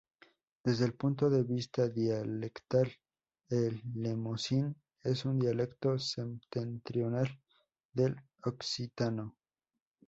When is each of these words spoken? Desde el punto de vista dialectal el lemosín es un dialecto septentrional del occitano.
Desde 0.63 0.85
el 0.85 0.95
punto 0.95 1.29
de 1.29 1.43
vista 1.43 1.87
dialectal 1.87 2.91
el 3.49 3.83
lemosín 3.93 4.75
es 5.03 5.25
un 5.25 5.37
dialecto 5.37 5.99
septentrional 5.99 7.29
del 7.93 8.15
occitano. 8.43 9.37